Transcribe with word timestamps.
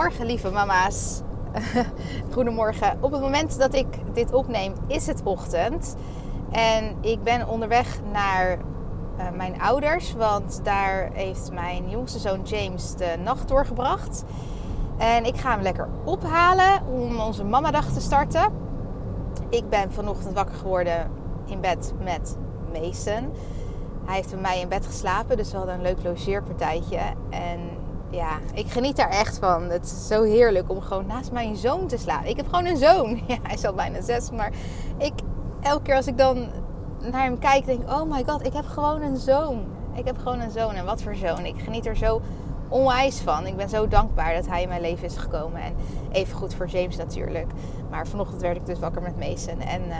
Goedemorgen, 0.00 0.26
lieve 0.26 0.50
mama's. 0.50 1.20
Goedemorgen. 2.34 2.96
Op 3.00 3.12
het 3.12 3.20
moment 3.20 3.58
dat 3.58 3.74
ik 3.74 3.86
dit 4.14 4.32
opneem, 4.32 4.72
is 4.86 5.06
het 5.06 5.20
ochtend. 5.24 5.96
En 6.50 6.96
ik 7.00 7.22
ben 7.22 7.48
onderweg 7.48 8.00
naar 8.12 8.58
uh, 8.58 9.30
mijn 9.36 9.60
ouders, 9.60 10.12
want 10.12 10.60
daar 10.64 11.10
heeft 11.12 11.52
mijn 11.52 11.90
jongste 11.90 12.18
zoon 12.18 12.42
James 12.42 12.94
de 12.94 13.16
nacht 13.22 13.48
doorgebracht. 13.48 14.24
En 14.98 15.24
ik 15.24 15.36
ga 15.36 15.50
hem 15.50 15.62
lekker 15.62 15.88
ophalen 16.04 16.86
om 16.86 17.20
onze 17.20 17.44
mamadag 17.44 17.92
te 17.92 18.00
starten. 18.00 18.52
Ik 19.48 19.68
ben 19.68 19.92
vanochtend 19.92 20.34
wakker 20.34 20.56
geworden 20.56 21.10
in 21.46 21.60
bed 21.60 21.92
met 22.02 22.36
Mason. 22.72 23.32
Hij 24.04 24.14
heeft 24.14 24.30
bij 24.30 24.40
mij 24.40 24.60
in 24.60 24.68
bed 24.68 24.86
geslapen, 24.86 25.36
dus 25.36 25.50
we 25.50 25.56
hadden 25.56 25.74
een 25.74 25.82
leuk 25.82 26.02
logeerpartijtje. 26.02 27.00
En 27.30 27.60
ja, 28.10 28.38
ik 28.54 28.70
geniet 28.70 28.96
daar 28.96 29.08
echt 29.08 29.38
van. 29.38 29.62
Het 29.62 29.84
is 29.84 30.06
zo 30.06 30.22
heerlijk 30.22 30.70
om 30.70 30.80
gewoon 30.80 31.06
naast 31.06 31.32
mijn 31.32 31.56
zoon 31.56 31.86
te 31.86 31.96
slapen. 31.96 32.28
Ik 32.28 32.36
heb 32.36 32.46
gewoon 32.46 32.66
een 32.66 32.76
zoon. 32.76 33.20
Ja, 33.26 33.36
hij 33.42 33.54
is 33.54 33.64
al 33.64 33.74
bijna 33.74 34.00
zes. 34.00 34.30
Maar 34.30 34.52
ik, 34.98 35.12
elke 35.60 35.82
keer 35.82 35.96
als 35.96 36.06
ik 36.06 36.18
dan 36.18 36.48
naar 37.10 37.22
hem 37.22 37.38
kijk, 37.38 37.66
denk 37.66 37.82
ik: 37.82 37.90
oh 37.90 38.10
my 38.10 38.24
god, 38.26 38.46
ik 38.46 38.52
heb 38.52 38.66
gewoon 38.66 39.02
een 39.02 39.16
zoon. 39.16 39.64
Ik 39.94 40.06
heb 40.06 40.18
gewoon 40.18 40.40
een 40.40 40.50
zoon. 40.50 40.74
En 40.74 40.84
wat 40.84 41.02
voor 41.02 41.14
zoon. 41.14 41.44
Ik 41.44 41.60
geniet 41.62 41.86
er 41.86 41.96
zo 41.96 42.20
onwijs 42.68 43.20
van. 43.20 43.46
Ik 43.46 43.56
ben 43.56 43.68
zo 43.68 43.88
dankbaar 43.88 44.34
dat 44.34 44.46
hij 44.46 44.62
in 44.62 44.68
mijn 44.68 44.80
leven 44.80 45.04
is 45.04 45.16
gekomen. 45.16 45.60
En 45.60 45.74
even 46.12 46.36
goed 46.36 46.54
voor 46.54 46.66
James 46.66 46.96
natuurlijk. 46.96 47.50
Maar 47.90 48.06
vanochtend 48.06 48.40
werd 48.40 48.56
ik 48.56 48.66
dus 48.66 48.78
wakker 48.78 49.02
met 49.02 49.18
Mason. 49.18 49.60
En 49.60 49.82
uh, 49.88 49.96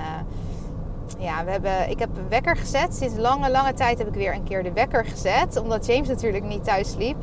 ja, 1.18 1.44
we 1.44 1.50
hebben, 1.50 1.90
ik 1.90 1.98
heb 1.98 2.16
een 2.16 2.28
wekker 2.28 2.56
gezet. 2.56 2.94
Sinds 2.94 3.16
lange, 3.16 3.50
lange 3.50 3.72
tijd 3.72 3.98
heb 3.98 4.06
ik 4.06 4.14
weer 4.14 4.34
een 4.34 4.44
keer 4.44 4.62
de 4.62 4.72
wekker 4.72 5.04
gezet. 5.04 5.56
Omdat 5.56 5.86
James 5.86 6.08
natuurlijk 6.08 6.44
niet 6.44 6.64
thuis 6.64 6.94
liep. 6.94 7.16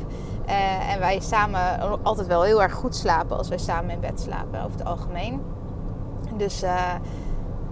Uh, 0.48 0.92
en 0.92 0.98
wij 0.98 1.20
samen 1.20 1.80
altijd 2.02 2.26
wel 2.26 2.42
heel 2.42 2.62
erg 2.62 2.72
goed 2.72 2.96
slapen 2.96 3.36
als 3.36 3.48
wij 3.48 3.58
samen 3.58 3.90
in 3.90 4.00
bed 4.00 4.20
slapen, 4.20 4.64
over 4.64 4.78
het 4.78 4.88
algemeen. 4.88 5.42
Dus 6.36 6.62
uh, 6.62 6.94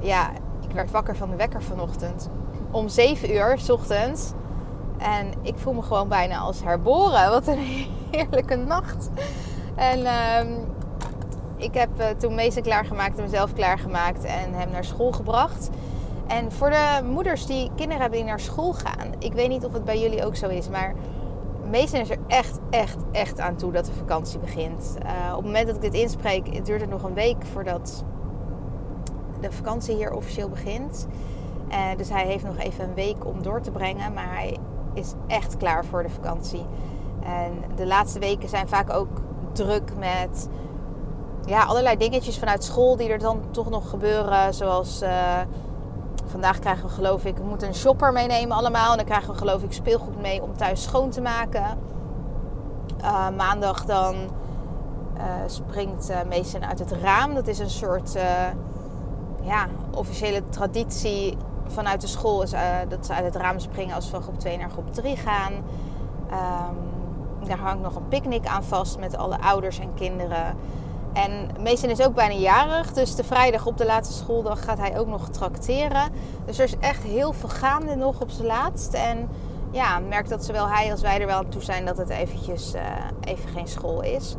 ja, 0.00 0.30
ik 0.68 0.74
werd 0.74 0.90
wakker 0.90 1.16
van 1.16 1.30
de 1.30 1.36
wekker 1.36 1.62
vanochtend. 1.62 2.28
Om 2.70 2.88
7 2.88 3.34
uur 3.34 3.58
s 3.58 3.70
ochtends. 3.70 4.32
En 4.98 5.32
ik 5.42 5.58
voel 5.58 5.72
me 5.72 5.82
gewoon 5.82 6.08
bijna 6.08 6.38
als 6.38 6.62
herboren. 6.62 7.30
Wat 7.30 7.46
een 7.46 7.58
heerlijke 8.10 8.56
nacht. 8.56 9.10
En 9.74 9.98
uh, 9.98 10.56
ik 11.56 11.74
heb 11.74 11.88
uh, 12.00 12.06
toen 12.18 12.34
Meester 12.34 12.62
klaargemaakt 12.62 13.16
en 13.16 13.22
mezelf 13.24 13.52
klaargemaakt 13.52 14.24
en 14.24 14.54
hem 14.54 14.70
naar 14.70 14.84
school 14.84 15.12
gebracht. 15.12 15.70
En 16.26 16.52
voor 16.52 16.70
de 16.70 17.00
moeders 17.04 17.46
die 17.46 17.70
kinderen 17.74 18.00
hebben 18.00 18.18
die 18.18 18.28
naar 18.28 18.40
school 18.40 18.72
gaan. 18.72 19.12
Ik 19.18 19.32
weet 19.32 19.48
niet 19.48 19.64
of 19.64 19.72
het 19.72 19.84
bij 19.84 20.00
jullie 20.00 20.24
ook 20.24 20.36
zo 20.36 20.48
is, 20.48 20.68
maar 20.68 20.94
meestal 21.70 22.00
is 22.00 22.10
er 22.10 22.18
echt, 22.26 22.58
echt, 22.70 22.96
echt 23.12 23.40
aan 23.40 23.56
toe 23.56 23.72
dat 23.72 23.84
de 23.84 23.92
vakantie 23.92 24.38
begint. 24.38 24.96
Uh, 25.02 25.30
op 25.30 25.36
het 25.36 25.44
moment 25.44 25.66
dat 25.66 25.76
ik 25.76 25.82
dit 25.82 25.94
inspreek, 25.94 26.64
duurt 26.64 26.80
het 26.80 26.90
nog 26.90 27.02
een 27.02 27.14
week 27.14 27.46
voordat 27.52 28.04
de 29.40 29.52
vakantie 29.52 29.94
hier 29.94 30.12
officieel 30.12 30.48
begint. 30.48 31.06
Uh, 31.68 31.76
dus 31.96 32.08
hij 32.08 32.26
heeft 32.26 32.44
nog 32.44 32.58
even 32.58 32.84
een 32.84 32.94
week 32.94 33.26
om 33.26 33.42
door 33.42 33.60
te 33.60 33.70
brengen, 33.70 34.12
maar 34.12 34.34
hij 34.34 34.58
is 34.94 35.12
echt 35.26 35.56
klaar 35.56 35.84
voor 35.84 36.02
de 36.02 36.10
vakantie. 36.10 36.66
En 37.22 37.52
de 37.74 37.86
laatste 37.86 38.18
weken 38.18 38.48
zijn 38.48 38.68
vaak 38.68 38.92
ook 38.92 39.22
druk 39.52 39.96
met 39.98 40.48
ja, 41.46 41.64
allerlei 41.64 41.96
dingetjes 41.96 42.38
vanuit 42.38 42.64
school 42.64 42.96
die 42.96 43.08
er 43.08 43.18
dan 43.18 43.40
toch 43.50 43.70
nog 43.70 43.90
gebeuren. 43.90 44.54
Zoals 44.54 45.02
uh, 45.02 45.40
vandaag 46.26 46.58
krijgen 46.58 46.88
we 46.88 46.94
geloof 46.94 47.24
ik, 47.24 47.36
we 47.36 47.44
moeten 47.44 47.68
een 47.68 47.74
shopper 47.74 48.12
meenemen 48.12 48.56
allemaal. 48.56 48.90
En 48.90 48.96
dan 48.96 49.06
krijgen 49.06 49.32
we 49.32 49.38
geloof 49.38 49.62
ik 49.62 49.72
speelgoed 49.72 50.20
mee 50.20 50.42
om 50.42 50.56
thuis 50.56 50.82
schoon 50.82 51.10
te 51.10 51.20
maken. 51.20 51.78
Uh, 53.00 53.28
maandag 53.36 53.84
dan 53.84 54.14
uh, 55.16 55.22
springt 55.46 56.10
uh, 56.10 56.68
uit 56.68 56.78
het 56.78 56.92
raam. 56.92 57.34
Dat 57.34 57.46
is 57.46 57.58
een 57.58 57.70
soort 57.70 58.18
ja, 59.42 59.66
officiële 59.94 60.42
traditie 60.48 61.36
vanuit 61.66 62.00
de 62.00 62.06
school. 62.06 62.42
Is, 62.42 62.52
dat 62.88 63.06
ze 63.06 63.14
uit 63.14 63.24
het 63.24 63.36
raam 63.36 63.58
springen 63.58 63.94
als 63.94 64.04
we 64.04 64.10
van 64.10 64.22
groep 64.22 64.38
2 64.38 64.58
naar 64.58 64.70
groep 64.70 64.94
3 64.94 65.16
gaan. 65.16 65.52
Um, 65.52 66.96
daar 67.48 67.58
hangt 67.58 67.82
nog 67.82 67.94
een 67.96 68.08
picknick 68.08 68.46
aan 68.46 68.64
vast 68.64 68.98
met 68.98 69.16
alle 69.16 69.40
ouders 69.40 69.78
en 69.78 69.94
kinderen. 69.94 70.56
En 71.16 71.62
Mason 71.62 71.90
is 71.90 72.02
ook 72.02 72.14
bijna 72.14 72.34
jarig, 72.34 72.92
dus 72.92 73.14
de 73.14 73.24
vrijdag 73.24 73.66
op 73.66 73.76
de 73.76 73.86
laatste 73.86 74.14
schooldag 74.14 74.64
gaat 74.64 74.78
hij 74.78 74.98
ook 74.98 75.06
nog 75.06 75.28
trakteren. 75.28 76.12
Dus 76.44 76.58
er 76.58 76.64
is 76.64 76.78
echt 76.80 77.02
heel 77.02 77.32
veel 77.32 77.48
gaande 77.48 77.94
nog 77.94 78.20
op 78.20 78.30
zijn 78.30 78.46
laatst. 78.46 78.94
En 78.94 79.28
ja, 79.70 79.98
merk 79.98 80.28
dat 80.28 80.44
zowel 80.44 80.68
hij 80.68 80.90
als 80.90 81.00
wij 81.00 81.20
er 81.20 81.26
wel 81.26 81.38
aan 81.38 81.48
toe 81.48 81.62
zijn 81.62 81.84
dat 81.84 81.96
het 81.96 82.08
eventjes 82.08 82.74
uh, 82.74 82.80
even 83.20 83.48
geen 83.48 83.68
school 83.68 84.02
is. 84.02 84.34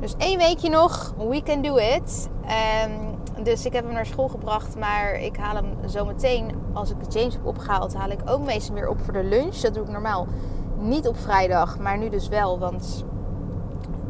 Dus 0.00 0.14
één 0.18 0.38
weekje 0.38 0.68
nog, 0.68 1.14
we 1.28 1.42
can 1.42 1.62
do 1.62 1.76
it. 1.76 2.28
Um, 2.84 3.44
dus 3.44 3.66
ik 3.66 3.72
heb 3.72 3.84
hem 3.84 3.94
naar 3.94 4.06
school 4.06 4.28
gebracht, 4.28 4.76
maar 4.78 5.20
ik 5.20 5.36
haal 5.36 5.54
hem 5.54 5.88
zo 5.88 6.04
meteen, 6.04 6.50
als 6.72 6.90
ik 6.90 6.96
James 7.08 7.34
heb 7.34 7.46
opgehaald, 7.46 7.94
haal 7.94 8.10
ik 8.10 8.20
ook 8.24 8.44
Mason 8.44 8.74
weer 8.74 8.88
op 8.88 9.00
voor 9.00 9.12
de 9.12 9.24
lunch. 9.24 9.56
Dat 9.56 9.74
doe 9.74 9.84
ik 9.84 9.90
normaal 9.90 10.26
niet 10.78 11.08
op 11.08 11.16
vrijdag, 11.16 11.78
maar 11.78 11.98
nu 11.98 12.08
dus 12.08 12.28
wel, 12.28 12.58
want 12.58 13.04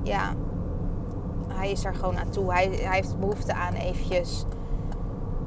ja, 0.02 0.34
hij 1.56 1.70
is 1.70 1.84
er 1.84 1.94
gewoon 1.94 2.18
aan 2.18 2.30
toe. 2.30 2.52
Hij, 2.52 2.66
hij 2.66 2.94
heeft 2.94 3.18
behoefte 3.18 3.54
aan 3.54 3.74
eventjes 3.74 4.44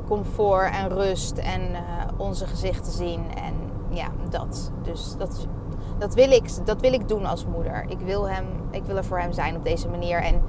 comfort 0.08 0.72
en 0.72 0.90
rust 0.90 1.38
en 1.38 1.62
uh, 1.72 1.80
onze 2.18 2.48
gezichten 2.48 2.92
zien. 2.92 3.22
En 3.36 3.54
ja, 3.90 4.08
dat. 4.30 4.72
Dus 4.84 5.16
dat, 5.18 5.48
dat, 5.98 6.14
wil 6.14 6.32
ik, 6.32 6.66
dat 6.66 6.82
wil 6.82 6.94
ik 6.94 7.08
doen 7.08 7.26
als 7.26 7.46
moeder. 7.46 7.86
Ik 7.88 8.00
wil, 8.00 8.30
hem, 8.30 8.46
ik 8.72 8.84
wil 8.84 8.98
er 8.98 9.06
voor 9.06 9.20
hem 9.20 9.32
zijn 9.32 9.56
op 9.56 9.64
deze 9.64 9.90
manier. 9.90 10.22
En 10.22 10.42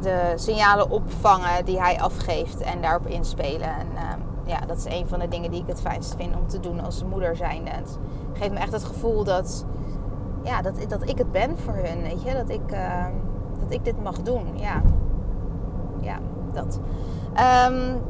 de 0.00 0.32
signalen 0.34 0.90
opvangen 0.90 1.64
die 1.64 1.80
hij 1.80 2.00
afgeeft 2.00 2.60
en 2.60 2.80
daarop 2.80 3.06
inspelen. 3.06 3.68
En 3.68 3.86
uh, 3.94 4.00
ja, 4.44 4.60
dat 4.66 4.76
is 4.76 4.84
een 4.84 5.08
van 5.08 5.18
de 5.18 5.28
dingen 5.28 5.50
die 5.50 5.60
ik 5.60 5.66
het 5.66 5.80
fijnst 5.80 6.14
vind 6.14 6.36
om 6.36 6.46
te 6.46 6.60
doen 6.60 6.84
als 6.84 7.04
moeder 7.04 7.36
zijn. 7.36 7.68
Het 7.68 7.98
geeft 8.32 8.52
me 8.52 8.58
echt 8.58 8.72
het 8.72 8.84
gevoel 8.84 9.24
dat, 9.24 9.64
ja, 10.42 10.62
dat, 10.62 10.74
dat 10.88 11.08
ik 11.08 11.18
het 11.18 11.32
ben 11.32 11.58
voor 11.58 11.74
hun. 11.74 12.02
Weet 12.02 12.22
je? 12.22 12.32
Dat 12.32 12.48
ik... 12.48 12.72
Uh, 12.72 13.06
dat 13.60 13.72
ik 13.72 13.84
dit 13.84 14.02
mag 14.02 14.22
doen. 14.22 14.44
Ja, 14.54 14.82
ja 16.00 16.18
dat. 16.52 16.80
Um, 17.70 18.00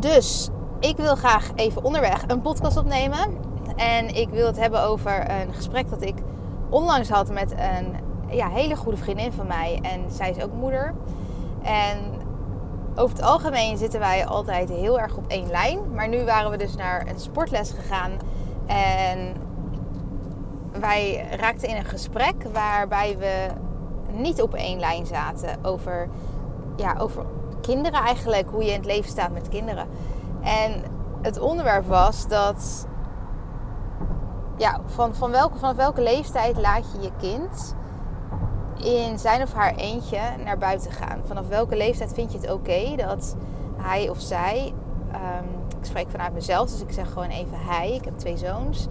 dus 0.00 0.50
ik 0.80 0.96
wil 0.96 1.14
graag 1.14 1.50
even 1.54 1.84
onderweg 1.84 2.24
een 2.26 2.40
podcast 2.40 2.76
opnemen. 2.76 3.36
En 3.76 4.14
ik 4.14 4.28
wil 4.28 4.46
het 4.46 4.58
hebben 4.58 4.82
over 4.82 5.30
een 5.30 5.54
gesprek 5.54 5.90
dat 5.90 6.02
ik 6.02 6.14
onlangs 6.68 7.08
had 7.08 7.30
met 7.30 7.52
een 7.52 7.94
ja, 8.36 8.48
hele 8.48 8.76
goede 8.76 8.98
vriendin 8.98 9.32
van 9.32 9.46
mij. 9.46 9.78
En 9.82 10.10
zij 10.10 10.30
is 10.30 10.42
ook 10.42 10.52
moeder. 10.52 10.94
En 11.62 11.98
over 12.94 13.16
het 13.16 13.24
algemeen 13.24 13.76
zitten 13.76 14.00
wij 14.00 14.26
altijd 14.26 14.68
heel 14.68 15.00
erg 15.00 15.16
op 15.16 15.24
één 15.26 15.50
lijn. 15.50 15.78
Maar 15.94 16.08
nu 16.08 16.24
waren 16.24 16.50
we 16.50 16.56
dus 16.56 16.76
naar 16.76 17.06
een 17.06 17.20
sportles 17.20 17.70
gegaan. 17.70 18.10
En 18.66 19.34
wij 20.80 21.26
raakten 21.40 21.68
in 21.68 21.76
een 21.76 21.84
gesprek 21.84 22.34
waarbij 22.52 23.18
we 23.18 23.46
niet 24.14 24.42
op 24.42 24.54
één 24.54 24.78
lijn 24.78 25.06
zaten 25.06 25.58
over, 25.62 26.08
ja, 26.76 26.94
over 26.98 27.24
kinderen 27.60 28.00
eigenlijk, 28.00 28.50
hoe 28.50 28.64
je 28.64 28.70
in 28.70 28.76
het 28.76 28.86
leven 28.86 29.10
staat 29.10 29.32
met 29.32 29.48
kinderen. 29.48 29.86
En 30.42 30.82
het 31.22 31.38
onderwerp 31.38 31.86
was 31.86 32.28
dat, 32.28 32.86
ja, 34.56 34.80
van, 34.86 35.14
van, 35.14 35.30
welke, 35.30 35.58
van 35.58 35.76
welke 35.76 36.02
leeftijd 36.02 36.60
laat 36.60 36.84
je 36.92 37.00
je 37.00 37.10
kind 37.18 37.74
in 38.76 39.18
zijn 39.18 39.42
of 39.42 39.52
haar 39.52 39.74
eentje 39.74 40.18
naar 40.44 40.58
buiten 40.58 40.92
gaan? 40.92 41.20
Vanaf 41.26 41.48
welke 41.48 41.76
leeftijd 41.76 42.12
vind 42.12 42.32
je 42.32 42.38
het 42.38 42.50
oké 42.50 42.96
dat 42.96 43.36
hij 43.76 44.08
of 44.08 44.20
zij, 44.20 44.72
um, 45.08 45.78
ik 45.78 45.84
spreek 45.84 46.10
vanuit 46.10 46.32
mezelf, 46.32 46.70
dus 46.70 46.80
ik 46.80 46.92
zeg 46.92 47.12
gewoon 47.12 47.28
even 47.28 47.58
hij, 47.58 47.92
ik 47.92 48.04
heb 48.04 48.18
twee 48.18 48.36
zoons. 48.36 48.86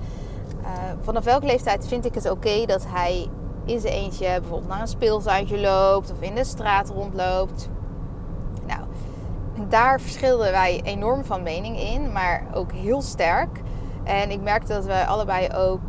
Uh, 0.62 0.68
vanaf 1.02 1.24
welke 1.24 1.46
leeftijd 1.46 1.88
vind 1.88 2.06
ik 2.06 2.16
het 2.16 2.30
oké 2.30 2.66
dat 2.66 2.86
hij 2.88 3.30
in 3.66 3.80
zijn 3.80 3.94
eentje 3.94 4.26
bijvoorbeeld 4.26 4.68
naar 4.68 4.82
een 4.82 4.88
speeltuintje 4.88 5.60
loopt 5.60 6.12
of 6.12 6.22
in 6.22 6.36
de 6.36 6.44
straat 6.44 6.90
rondloopt. 6.90 7.70
Nou, 8.68 8.82
daar 9.70 10.02
verschilden 10.02 10.52
wij 10.52 10.82
enorm 10.84 11.26
van 11.26 11.44
mening 11.44 11.80
in, 11.80 12.12
maar 12.12 12.46
ook 12.54 12.72
heel 12.72 13.02
sterk. 13.02 13.62
En 14.04 14.32
ik 14.32 14.42
merkte 14.42 14.74
dat 14.74 14.86
we 14.86 15.06
allebei 15.06 15.50
ook 15.56 15.82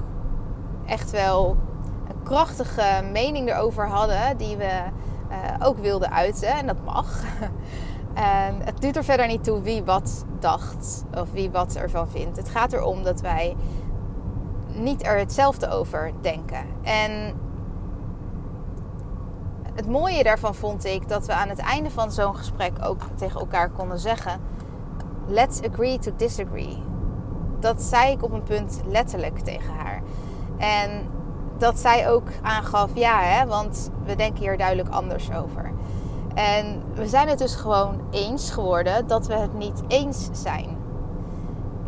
echt 0.86 1.10
wel 1.10 1.56
een 2.08 2.22
krachtige 2.22 3.04
mening 3.12 3.48
erover 3.48 3.88
hadden, 3.88 4.36
die 4.36 4.56
we 4.56 4.82
uh, 5.30 5.66
ook 5.66 5.78
wilden 5.78 6.12
uiten. 6.12 6.48
En 6.48 6.66
dat 6.66 6.84
mag. 6.84 7.22
en 8.14 8.60
het 8.64 8.80
doet 8.80 8.96
er 8.96 9.04
verder 9.04 9.26
niet 9.26 9.44
toe 9.44 9.62
wie 9.62 9.84
wat 9.84 10.24
dacht 10.38 11.04
of 11.18 11.30
wie 11.32 11.50
wat 11.50 11.74
ervan 11.74 12.08
vindt. 12.08 12.36
Het 12.36 12.48
gaat 12.48 12.72
erom 12.72 13.02
dat 13.02 13.20
wij 13.20 13.56
niet 14.74 15.06
er 15.06 15.18
hetzelfde 15.18 15.68
over 15.70 16.12
denken. 16.20 16.64
En 16.82 17.34
het 19.74 19.88
mooie 19.88 20.22
daarvan 20.22 20.54
vond 20.54 20.84
ik 20.84 21.08
dat 21.08 21.26
we 21.26 21.32
aan 21.32 21.48
het 21.48 21.58
einde 21.58 21.90
van 21.90 22.12
zo'n 22.12 22.36
gesprek 22.36 22.72
ook 22.82 23.02
tegen 23.14 23.40
elkaar 23.40 23.70
konden 23.70 23.98
zeggen: 23.98 24.40
Let's 25.26 25.60
agree 25.62 25.98
to 25.98 26.12
disagree. 26.16 26.82
Dat 27.60 27.82
zei 27.82 28.12
ik 28.12 28.22
op 28.22 28.32
een 28.32 28.42
punt 28.42 28.80
letterlijk 28.86 29.38
tegen 29.38 29.74
haar. 29.74 30.02
En 30.58 31.06
dat 31.58 31.78
zij 31.78 32.10
ook 32.10 32.28
aangaf: 32.42 32.90
ja, 32.94 33.20
hè, 33.20 33.46
want 33.46 33.90
we 34.04 34.16
denken 34.16 34.42
hier 34.42 34.56
duidelijk 34.56 34.88
anders 34.88 35.32
over. 35.32 35.72
En 36.34 36.82
we 36.94 37.08
zijn 37.08 37.28
het 37.28 37.38
dus 37.38 37.54
gewoon 37.54 38.00
eens 38.10 38.50
geworden 38.50 39.06
dat 39.06 39.26
we 39.26 39.34
het 39.34 39.54
niet 39.54 39.82
eens 39.88 40.28
zijn. 40.32 40.76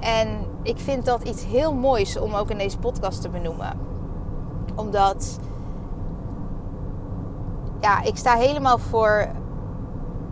En 0.00 0.28
ik 0.62 0.78
vind 0.78 1.04
dat 1.04 1.22
iets 1.22 1.44
heel 1.44 1.74
moois 1.74 2.18
om 2.18 2.34
ook 2.34 2.50
in 2.50 2.58
deze 2.58 2.78
podcast 2.78 3.20
te 3.20 3.28
benoemen. 3.28 3.78
Omdat 4.74 5.38
ja, 7.86 8.02
ik 8.02 8.16
sta 8.16 8.36
helemaal 8.36 8.78
voor 8.78 9.28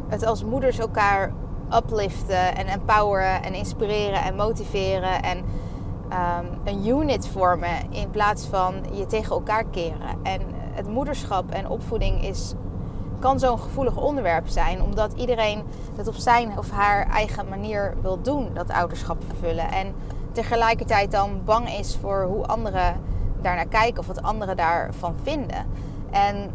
het 0.08 0.26
als 0.26 0.44
moeders 0.44 0.78
elkaar 0.78 1.32
upliften 1.74 2.56
en 2.56 2.66
empoweren 2.66 3.42
en 3.42 3.54
inspireren 3.54 4.22
en 4.22 4.36
motiveren 4.36 5.22
en 5.22 5.38
um, 5.38 6.60
een 6.64 6.86
unit 6.86 7.28
vormen 7.28 7.92
in 7.92 8.10
plaats 8.10 8.46
van 8.46 8.74
je 8.92 9.06
tegen 9.06 9.30
elkaar 9.30 9.64
keren. 9.64 10.22
En 10.22 10.40
het 10.72 10.88
moederschap 10.88 11.50
en 11.50 11.68
opvoeding 11.68 12.24
is, 12.24 12.54
kan 13.18 13.38
zo'n 13.38 13.58
gevoelig 13.58 13.96
onderwerp 13.96 14.48
zijn, 14.48 14.82
omdat 14.82 15.12
iedereen 15.12 15.62
het 15.96 16.08
op 16.08 16.14
zijn 16.14 16.58
of 16.58 16.70
haar 16.70 17.06
eigen 17.06 17.48
manier 17.48 17.94
wil 18.02 18.22
doen, 18.22 18.50
dat 18.54 18.70
ouderschap 18.70 19.22
vervullen. 19.26 19.70
En 19.70 19.94
tegelijkertijd 20.32 21.10
dan 21.10 21.44
bang 21.44 21.68
is 21.68 21.98
voor 22.00 22.24
hoe 22.24 22.46
anderen 22.46 23.00
daarnaar 23.42 23.68
kijken 23.68 23.98
of 23.98 24.06
wat 24.06 24.22
anderen 24.22 24.56
daarvan 24.56 25.14
vinden. 25.22 25.66
En 26.10 26.50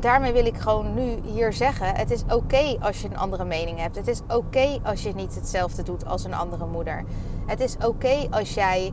daarmee 0.00 0.32
wil 0.32 0.46
ik 0.46 0.56
gewoon 0.56 0.94
nu 0.94 1.20
hier 1.24 1.52
zeggen: 1.52 1.96
het 1.96 2.10
is 2.10 2.22
oké 2.30 2.76
als 2.80 3.02
je 3.02 3.08
een 3.08 3.18
andere 3.18 3.44
mening 3.44 3.78
hebt. 3.78 3.96
Het 3.96 4.08
is 4.08 4.20
oké 4.28 4.78
als 4.82 5.02
je 5.02 5.14
niet 5.14 5.34
hetzelfde 5.34 5.82
doet 5.82 6.06
als 6.06 6.24
een 6.24 6.34
andere 6.34 6.66
moeder. 6.66 7.04
Het 7.46 7.60
is 7.60 7.76
oké 7.86 8.26
als 8.30 8.54
jij, 8.54 8.92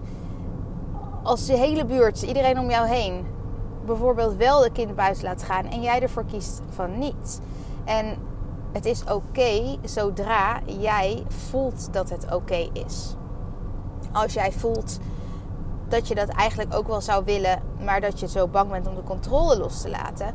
als 1.24 1.45
de 1.45 1.57
hele 1.57 1.86
buurt, 1.86 2.21
iedereen 2.21 2.59
om 2.59 2.69
jou 2.69 2.88
heen, 2.88 3.25
bijvoorbeeld 3.86 4.36
wel 4.36 4.62
de 4.62 4.71
kind 4.71 4.95
buiten 4.95 5.24
laat 5.24 5.44
gaan 5.44 5.65
en 5.65 5.81
jij 5.81 6.01
ervoor 6.01 6.25
kiest 6.25 6.62
van 6.69 7.00
niet. 7.00 7.42
En 7.86 8.18
het 8.71 8.86
is 8.86 9.03
oké 9.03 9.77
zodra 9.83 10.59
jij 10.65 11.24
voelt 11.27 11.94
dat 11.94 12.09
het 12.09 12.33
oké 12.33 12.69
is. 12.74 13.15
Als 14.12 14.33
jij 14.33 14.51
voelt 14.51 15.00
dat 15.88 16.07
je 16.07 16.15
dat 16.15 16.30
eigenlijk 16.30 16.74
ook 16.74 16.88
wel 16.88 17.01
zou 17.01 17.25
willen, 17.25 17.62
maar 17.83 18.01
dat 18.01 18.19
je 18.19 18.27
zo 18.27 18.48
bang 18.48 18.71
bent 18.71 18.88
om 18.88 18.95
de 18.95 19.03
controle 19.03 19.57
los 19.57 19.81
te 19.81 19.89
laten, 19.89 20.33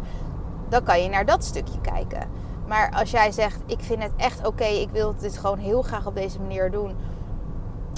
dan 0.68 0.82
kan 0.82 1.02
je 1.02 1.08
naar 1.08 1.26
dat 1.26 1.44
stukje 1.44 1.80
kijken. 1.80 2.28
Maar 2.66 2.92
als 2.94 3.10
jij 3.10 3.32
zegt, 3.32 3.60
ik 3.66 3.80
vind 3.80 4.02
het 4.02 4.12
echt 4.16 4.46
oké, 4.46 4.64
ik 4.64 4.90
wil 4.90 5.14
dit 5.18 5.38
gewoon 5.38 5.58
heel 5.58 5.82
graag 5.82 6.06
op 6.06 6.14
deze 6.14 6.40
manier 6.40 6.70
doen. 6.70 6.94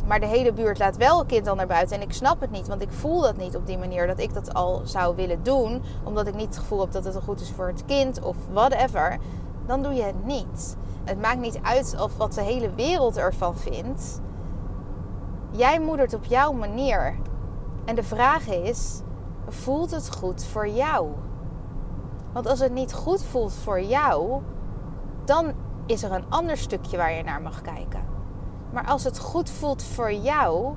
Maar 0.07 0.21
de 0.21 0.27
hele 0.27 0.53
buurt 0.53 0.79
laat 0.79 0.97
wel 0.97 1.21
een 1.21 1.27
kind 1.27 1.47
al 1.49 1.55
naar 1.55 1.67
buiten. 1.67 1.97
En 1.97 2.03
ik 2.03 2.13
snap 2.13 2.41
het 2.41 2.51
niet, 2.51 2.69
want 2.69 2.83
ik 2.83 2.91
voel 2.91 3.21
dat 3.21 3.37
niet 3.37 3.57
op 3.57 3.67
die 3.67 3.79
manier 3.79 4.07
dat 4.07 4.19
ik 4.19 4.35
dat 4.35 4.55
al 4.55 4.81
zou 4.85 5.17
willen 5.17 5.43
doen. 5.43 5.83
Omdat 6.05 6.27
ik 6.27 6.35
niet 6.35 6.47
het 6.47 6.59
gevoel 6.59 6.81
heb 6.81 6.93
dat 6.93 7.05
het 7.05 7.17
goed 7.25 7.41
is 7.41 7.51
voor 7.51 7.67
het 7.67 7.85
kind 7.85 8.23
of 8.23 8.37
whatever. 8.53 9.19
Dan 9.67 9.83
doe 9.83 9.93
je 9.95 10.03
het 10.03 10.25
niet. 10.25 10.77
Het 11.05 11.21
maakt 11.21 11.41
niet 11.41 11.59
uit 11.63 11.97
of 12.01 12.17
wat 12.17 12.33
de 12.33 12.43
hele 12.43 12.75
wereld 12.75 13.17
ervan 13.17 13.57
vindt. 13.57 14.21
Jij 15.51 15.81
moedert 15.81 16.15
op 16.15 16.25
jouw 16.25 16.53
manier. 16.53 17.17
En 17.85 17.95
de 17.95 18.03
vraag 18.03 18.49
is: 18.49 19.01
voelt 19.49 19.91
het 19.91 20.15
goed 20.17 20.45
voor 20.45 20.69
jou? 20.69 21.09
Want 22.39 22.51
als 22.51 22.61
het 22.61 22.73
niet 22.73 22.95
goed 22.95 23.25
voelt 23.25 23.53
voor 23.53 23.81
jou, 23.81 24.43
dan 25.25 25.53
is 25.87 26.03
er 26.03 26.13
een 26.13 26.25
ander 26.29 26.57
stukje 26.57 26.97
waar 26.97 27.13
je 27.13 27.23
naar 27.23 27.43
mag 27.43 27.61
kijken. 27.61 28.01
Maar 28.73 28.87
als 28.87 29.05
het 29.05 29.19
goed 29.19 29.51
voelt 29.51 29.83
voor 29.83 30.13
jou, 30.13 30.75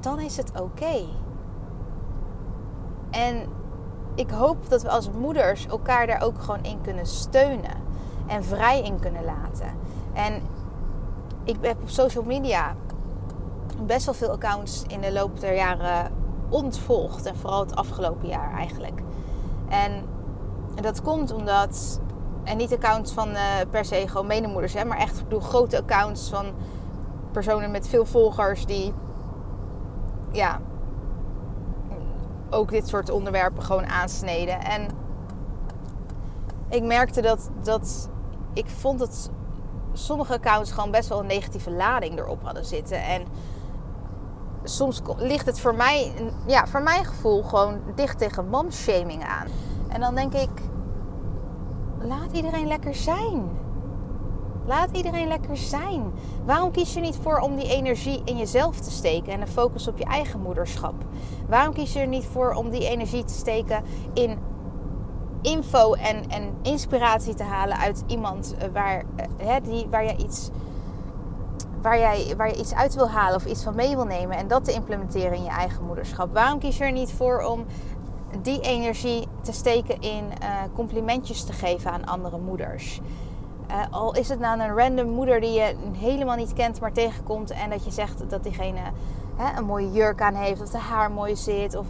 dan 0.00 0.20
is 0.20 0.36
het 0.36 0.60
oké. 0.60 1.04
En 3.10 3.46
ik 4.14 4.30
hoop 4.30 4.68
dat 4.68 4.82
we 4.82 4.88
als 4.88 5.10
moeders 5.10 5.66
elkaar 5.66 6.06
daar 6.06 6.22
ook 6.22 6.40
gewoon 6.40 6.62
in 6.62 6.80
kunnen 6.80 7.06
steunen 7.06 7.76
en 8.26 8.44
vrij 8.44 8.82
in 8.82 9.00
kunnen 9.00 9.24
laten. 9.24 9.70
En 10.12 10.42
ik 11.44 11.56
heb 11.60 11.82
op 11.82 11.88
social 11.88 12.24
media 12.24 12.74
best 13.86 14.04
wel 14.04 14.14
veel 14.14 14.30
accounts 14.30 14.84
in 14.86 15.00
de 15.00 15.12
loop 15.12 15.40
der 15.40 15.54
jaren 15.54 16.12
ontvolgd. 16.48 17.26
En 17.26 17.36
vooral 17.36 17.60
het 17.60 17.76
afgelopen 17.76 18.28
jaar 18.28 18.52
eigenlijk. 18.52 19.02
En 19.68 20.16
dat 20.82 21.02
komt 21.02 21.32
omdat, 21.32 22.00
en 22.44 22.56
niet 22.56 22.72
accounts 22.72 23.12
van 23.12 23.28
uh, 23.28 23.40
per 23.70 23.84
se 23.84 24.08
gewoon 24.08 24.26
medemoeders, 24.26 24.74
hè, 24.74 24.84
maar 24.84 24.98
echt 24.98 25.22
bedoel, 25.22 25.40
grote 25.40 25.78
accounts 25.78 26.28
van 26.28 26.46
personen 27.32 27.70
met 27.70 27.88
veel 27.88 28.06
volgers 28.06 28.66
die 28.66 28.94
ja, 30.32 30.60
ook 32.50 32.70
dit 32.70 32.88
soort 32.88 33.10
onderwerpen 33.10 33.62
gewoon 33.62 33.86
aansneden. 33.86 34.60
En 34.60 34.88
ik 36.68 36.82
merkte 36.82 37.20
dat, 37.20 37.50
dat 37.62 38.08
ik 38.52 38.66
vond 38.66 38.98
dat 38.98 39.30
sommige 39.92 40.32
accounts 40.32 40.72
gewoon 40.72 40.90
best 40.90 41.08
wel 41.08 41.20
een 41.20 41.26
negatieve 41.26 41.70
lading 41.70 42.18
erop 42.18 42.42
hadden 42.42 42.64
zitten. 42.64 43.02
En 43.02 43.22
soms 44.62 45.02
ligt 45.16 45.46
het 45.46 45.60
voor 45.60 45.74
mij, 45.74 46.12
ja, 46.46 46.66
voor 46.66 46.82
mijn 46.82 47.04
gevoel 47.04 47.42
gewoon 47.42 47.80
dicht 47.94 48.18
tegen 48.18 48.48
momshaming 48.48 49.24
aan. 49.24 49.46
En 49.88 50.00
dan 50.00 50.14
denk 50.14 50.34
ik, 50.34 50.50
laat 52.08 52.32
iedereen 52.32 52.66
lekker 52.66 52.94
zijn. 52.94 53.48
Laat 54.66 54.88
iedereen 54.92 55.28
lekker 55.28 55.56
zijn. 55.56 56.12
Waarom 56.44 56.70
kies 56.70 56.94
je 56.94 57.00
niet 57.00 57.16
voor 57.22 57.38
om 57.38 57.56
die 57.56 57.68
energie 57.68 58.22
in 58.24 58.36
jezelf 58.36 58.80
te 58.80 58.90
steken 58.90 59.32
en 59.32 59.40
de 59.40 59.46
focus 59.46 59.88
op 59.88 59.98
je 59.98 60.04
eigen 60.04 60.40
moederschap? 60.40 60.94
Waarom 61.48 61.74
kies 61.74 61.92
je 61.92 62.00
er 62.00 62.06
niet 62.06 62.24
voor 62.24 62.52
om 62.52 62.70
die 62.70 62.88
energie 62.88 63.24
te 63.24 63.34
steken 63.34 63.82
in 64.14 64.38
info 65.42 65.92
en, 65.92 66.30
en 66.30 66.54
inspiratie 66.62 67.34
te 67.34 67.42
halen 67.42 67.78
uit 67.78 68.04
iemand 68.06 68.54
eh, 68.58 68.68
waar, 68.72 69.04
eh, 69.16 69.26
hè, 69.36 69.60
die, 69.60 69.86
waar, 69.90 70.04
je 70.04 70.16
iets, 70.16 70.50
waar, 71.82 71.98
jij, 71.98 72.34
waar 72.36 72.48
je 72.48 72.56
iets 72.56 72.74
uit 72.74 72.94
wil 72.94 73.08
halen 73.08 73.36
of 73.36 73.46
iets 73.46 73.62
van 73.62 73.74
mee 73.74 73.96
wil 73.96 74.04
nemen 74.04 74.36
en 74.36 74.48
dat 74.48 74.64
te 74.64 74.72
implementeren 74.72 75.36
in 75.36 75.42
je 75.42 75.50
eigen 75.50 75.84
moederschap? 75.84 76.32
Waarom 76.32 76.58
kies 76.58 76.78
je 76.78 76.84
er 76.84 76.92
niet 76.92 77.12
voor 77.12 77.42
om 77.42 77.64
die 78.42 78.60
energie 78.60 79.28
te 79.40 79.52
steken 79.52 80.00
in 80.00 80.24
uh, 80.24 80.62
complimentjes 80.74 81.44
te 81.44 81.52
geven 81.52 81.92
aan 81.92 82.04
andere 82.04 82.38
moeders. 82.38 83.00
Uh, 83.70 83.82
al 83.90 84.14
is 84.14 84.28
het 84.28 84.38
nou 84.38 84.60
een 84.60 84.76
random 84.76 85.08
moeder 85.08 85.40
die 85.40 85.52
je 85.52 85.74
helemaal 85.92 86.36
niet 86.36 86.52
kent, 86.52 86.80
maar 86.80 86.92
tegenkomt 86.92 87.50
en 87.50 87.70
dat 87.70 87.84
je 87.84 87.90
zegt 87.90 88.30
dat 88.30 88.42
diegene 88.42 88.80
hè, 89.36 89.58
een 89.58 89.64
mooie 89.64 89.92
jurk 89.92 90.22
aan 90.22 90.34
heeft, 90.34 90.60
of 90.60 90.68
de 90.68 90.78
haar 90.78 91.10
mooi 91.10 91.36
zit. 91.36 91.76
Of 91.76 91.86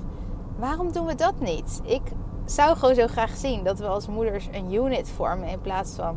waarom 0.57 0.93
doen 0.93 1.07
we 1.07 1.15
dat 1.15 1.41
niet? 1.41 1.81
Ik 1.85 2.03
zou 2.45 2.77
gewoon 2.77 2.95
zo 2.95 3.07
graag 3.07 3.37
zien 3.37 3.65
dat 3.65 3.79
we 3.79 3.87
als 3.87 4.07
moeders 4.07 4.49
een 4.53 4.75
unit 4.75 5.11
vormen 5.11 5.49
in 5.49 5.61
plaats 5.61 5.95
van 5.95 6.17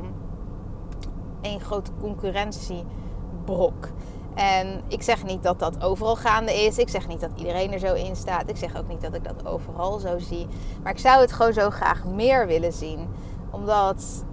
één 1.41 1.59
grote 1.59 1.91
concurrentiebrok. 2.00 3.89
En 4.35 4.81
ik 4.88 5.01
zeg 5.01 5.23
niet 5.23 5.43
dat 5.43 5.59
dat 5.59 5.83
overal 5.83 6.15
gaande 6.15 6.53
is. 6.53 6.77
Ik 6.77 6.89
zeg 6.89 7.07
niet 7.07 7.19
dat 7.19 7.31
iedereen 7.35 7.73
er 7.73 7.79
zo 7.79 7.93
in 7.93 8.15
staat. 8.15 8.50
Ik 8.50 8.57
zeg 8.57 8.77
ook 8.77 8.88
niet 8.88 9.01
dat 9.01 9.13
ik 9.13 9.23
dat 9.23 9.45
overal 9.45 10.00
zo 10.00 10.19
zie. 10.19 10.47
Maar 10.83 10.91
ik 10.91 11.00
zou 11.00 11.21
het 11.21 11.31
gewoon 11.31 11.53
zo 11.53 11.69
graag 11.69 12.05
meer 12.05 12.47
willen 12.47 12.73
zien. 12.73 13.07
Omdat 13.50 14.25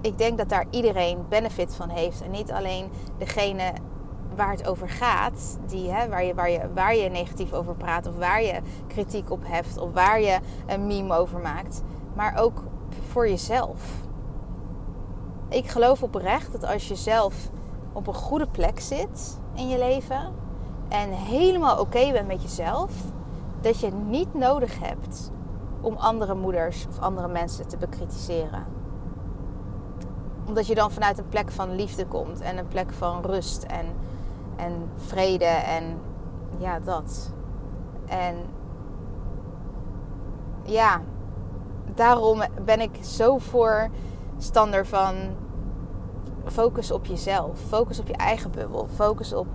ik 0.00 0.18
denk 0.18 0.38
dat 0.38 0.48
daar 0.48 0.66
iedereen 0.70 1.18
benefit 1.28 1.74
van 1.74 1.88
heeft. 1.88 2.22
En 2.22 2.30
niet 2.30 2.52
alleen 2.52 2.90
degene 3.18 3.72
waar 4.36 4.50
het 4.50 4.68
over 4.68 4.88
gaat, 4.88 5.58
die, 5.66 5.90
hè, 5.90 6.08
waar, 6.08 6.24
je, 6.24 6.34
waar, 6.34 6.50
je, 6.50 6.60
waar 6.74 6.96
je 6.96 7.08
negatief 7.08 7.52
over 7.52 7.74
praat, 7.74 8.06
of 8.06 8.16
waar 8.16 8.42
je 8.42 8.60
kritiek 8.86 9.30
op 9.30 9.40
hebt, 9.44 9.78
of 9.78 9.92
waar 9.92 10.20
je 10.20 10.38
een 10.66 10.86
meme 10.86 11.16
over 11.16 11.38
maakt, 11.38 11.82
maar 12.14 12.36
ook 12.38 12.62
voor 13.08 13.28
jezelf. 13.28 13.80
Ik 15.48 15.68
geloof 15.68 16.02
oprecht 16.02 16.52
dat 16.52 16.64
als 16.64 16.88
je 16.88 16.94
zelf 16.94 17.34
op 17.98 18.06
een 18.06 18.14
goede 18.14 18.46
plek 18.46 18.80
zit 18.80 19.38
in 19.54 19.68
je 19.68 19.78
leven 19.78 20.32
en 20.88 21.10
helemaal 21.10 21.80
oké 21.80 22.12
bent 22.12 22.26
met 22.26 22.42
jezelf, 22.42 22.92
dat 23.60 23.80
je 23.80 23.90
niet 23.92 24.34
nodig 24.34 24.78
hebt 24.78 25.30
om 25.80 25.96
andere 25.96 26.34
moeders 26.34 26.86
of 26.88 26.98
andere 26.98 27.28
mensen 27.28 27.68
te 27.68 27.76
bekritiseren. 27.76 28.66
omdat 30.46 30.66
je 30.66 30.74
dan 30.74 30.90
vanuit 30.90 31.18
een 31.18 31.28
plek 31.28 31.50
van 31.50 31.74
liefde 31.74 32.06
komt 32.06 32.40
en 32.40 32.58
een 32.58 32.68
plek 32.68 32.92
van 32.92 33.22
rust 33.22 33.62
en, 33.62 33.86
en 34.56 34.90
vrede 34.96 35.44
en 35.44 36.00
ja, 36.58 36.80
dat. 36.80 37.32
En 38.06 38.36
ja, 40.62 41.00
daarom 41.94 42.42
ben 42.64 42.80
ik 42.80 42.98
zo 43.00 43.38
voor 43.38 43.88
stander 44.38 44.86
van 44.86 45.14
focus 46.50 46.90
op 46.90 47.06
jezelf. 47.06 47.60
Focus 47.68 48.00
op 48.00 48.06
je 48.06 48.16
eigen 48.16 48.50
bubbel. 48.50 48.88
Focus 48.94 49.32
op 49.32 49.46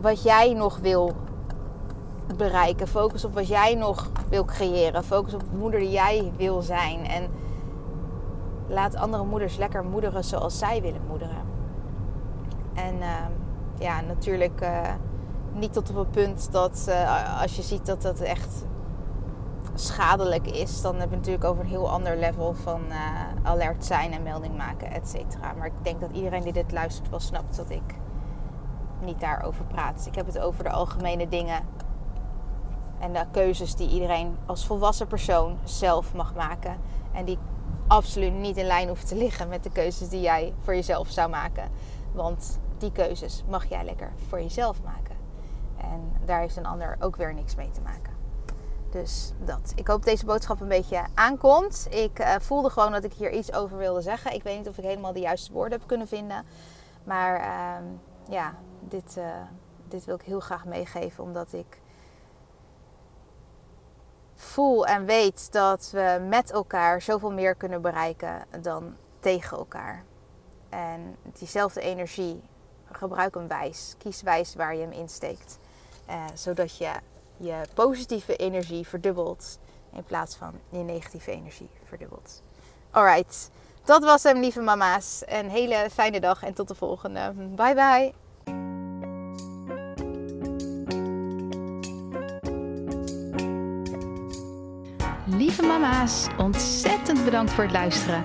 wat 0.00 0.22
jij 0.22 0.52
nog 0.52 0.78
wil 0.78 1.12
bereiken. 2.36 2.88
Focus 2.88 3.24
op 3.24 3.34
wat 3.34 3.48
jij 3.48 3.74
nog 3.74 4.10
wil 4.28 4.44
creëren. 4.44 5.04
Focus 5.04 5.34
op 5.34 5.40
de 5.40 5.56
moeder 5.56 5.80
die 5.80 5.90
jij 5.90 6.32
wil 6.36 6.62
zijn. 6.62 7.06
En 7.06 7.28
laat 8.68 8.96
andere 8.96 9.24
moeders 9.24 9.56
lekker 9.56 9.84
moederen 9.84 10.24
zoals 10.24 10.58
zij 10.58 10.82
willen 10.82 11.02
moederen. 11.08 11.46
En 12.74 13.00
ehm, 13.00 13.32
ja, 13.78 14.00
natuurlijk 14.00 14.62
uh, 14.62 14.80
niet 15.52 15.72
tot 15.72 15.90
op 15.90 15.96
een 15.96 16.10
punt 16.10 16.52
dat 16.52 16.86
uh, 16.88 17.42
als 17.42 17.56
je 17.56 17.62
ziet 17.62 17.86
dat 17.86 18.02
dat 18.02 18.20
echt 18.20 18.64
schadelijk 19.80 20.46
is, 20.46 20.80
dan 20.80 20.96
heb 20.96 21.10
je 21.10 21.16
natuurlijk 21.16 21.44
over 21.44 21.62
een 21.62 21.70
heel 21.70 21.90
ander 21.90 22.16
level 22.16 22.54
van 22.54 22.82
uh, 22.88 22.96
alert 23.42 23.84
zijn 23.84 24.12
en 24.12 24.22
melding 24.22 24.56
maken, 24.56 24.90
et 24.90 25.08
cetera. 25.08 25.52
Maar 25.52 25.66
ik 25.66 25.72
denk 25.82 26.00
dat 26.00 26.10
iedereen 26.12 26.42
die 26.42 26.52
dit 26.52 26.72
luistert 26.72 27.10
wel 27.10 27.20
snapt 27.20 27.56
dat 27.56 27.70
ik 27.70 27.94
niet 29.00 29.20
daarover 29.20 29.64
praat. 29.64 30.06
Ik 30.06 30.14
heb 30.14 30.26
het 30.26 30.38
over 30.38 30.64
de 30.64 30.70
algemene 30.70 31.28
dingen 31.28 31.62
en 32.98 33.12
de 33.12 33.24
keuzes 33.30 33.74
die 33.74 33.88
iedereen 33.88 34.36
als 34.46 34.66
volwassen 34.66 35.06
persoon 35.06 35.58
zelf 35.64 36.14
mag 36.14 36.34
maken. 36.34 36.76
En 37.12 37.24
die 37.24 37.38
absoluut 37.86 38.32
niet 38.34 38.56
in 38.56 38.66
lijn 38.66 38.88
hoeven 38.88 39.06
te 39.06 39.16
liggen 39.16 39.48
met 39.48 39.62
de 39.62 39.70
keuzes 39.70 40.08
die 40.08 40.20
jij 40.20 40.54
voor 40.60 40.74
jezelf 40.74 41.08
zou 41.08 41.30
maken. 41.30 41.68
Want 42.12 42.58
die 42.78 42.92
keuzes 42.92 43.44
mag 43.48 43.64
jij 43.68 43.84
lekker 43.84 44.12
voor 44.28 44.40
jezelf 44.40 44.82
maken. 44.82 45.16
En 45.76 46.12
daar 46.24 46.40
heeft 46.40 46.56
een 46.56 46.66
ander 46.66 46.96
ook 47.00 47.16
weer 47.16 47.34
niks 47.34 47.54
mee 47.54 47.70
te 47.70 47.80
maken. 47.80 48.17
Dus 48.90 49.32
dat. 49.44 49.72
Ik 49.74 49.86
hoop 49.86 50.04
deze 50.04 50.24
boodschap 50.24 50.60
een 50.60 50.68
beetje 50.68 51.04
aankomt. 51.14 51.86
Ik 51.90 52.18
uh, 52.18 52.34
voelde 52.40 52.70
gewoon 52.70 52.92
dat 52.92 53.04
ik 53.04 53.12
hier 53.12 53.32
iets 53.32 53.52
over 53.52 53.76
wilde 53.76 54.00
zeggen. 54.00 54.34
Ik 54.34 54.42
weet 54.42 54.56
niet 54.58 54.68
of 54.68 54.78
ik 54.78 54.84
helemaal 54.84 55.12
de 55.12 55.20
juiste 55.20 55.52
woorden 55.52 55.78
heb 55.78 55.88
kunnen 55.88 56.08
vinden. 56.08 56.44
Maar 57.04 57.40
uh, 57.40 57.86
ja, 58.28 58.54
dit, 58.80 59.16
uh, 59.18 59.24
dit 59.88 60.04
wil 60.04 60.14
ik 60.14 60.22
heel 60.22 60.40
graag 60.40 60.64
meegeven. 60.64 61.24
Omdat 61.24 61.52
ik 61.52 61.80
voel 64.34 64.86
en 64.86 65.04
weet 65.04 65.52
dat 65.52 65.90
we 65.92 66.26
met 66.28 66.50
elkaar 66.50 67.02
zoveel 67.02 67.32
meer 67.32 67.54
kunnen 67.54 67.82
bereiken 67.82 68.44
dan 68.60 68.96
tegen 69.20 69.58
elkaar. 69.58 70.04
En 70.68 71.16
diezelfde 71.38 71.80
energie, 71.80 72.42
gebruik 72.92 73.34
hem 73.34 73.48
wijs. 73.48 73.94
Kies 73.98 74.22
wijs 74.22 74.54
waar 74.54 74.74
je 74.74 74.80
hem 74.80 74.92
insteekt. 74.92 75.58
Uh, 76.08 76.24
zodat 76.34 76.76
je 76.76 76.90
je 77.38 77.60
positieve 77.74 78.36
energie 78.36 78.86
verdubbelt 78.86 79.58
in 79.92 80.04
plaats 80.04 80.36
van 80.36 80.52
je 80.68 80.78
negatieve 80.78 81.30
energie 81.30 81.70
verdubbelt. 81.84 82.42
Alright, 82.90 83.50
dat 83.84 84.04
was 84.04 84.22
hem 84.22 84.40
lieve 84.40 84.60
mama's. 84.60 85.22
Een 85.26 85.50
hele 85.50 85.88
fijne 85.92 86.20
dag 86.20 86.42
en 86.42 86.54
tot 86.54 86.68
de 86.68 86.74
volgende. 86.74 87.32
Bye 87.34 87.74
bye. 87.74 88.12
Lieve 95.26 95.62
mama's, 95.62 96.26
ontzettend 96.38 97.24
bedankt 97.24 97.52
voor 97.52 97.64
het 97.64 97.72
luisteren. 97.72 98.24